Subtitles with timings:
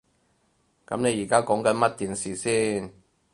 [0.87, 2.91] 噉你而家講緊乜電視先？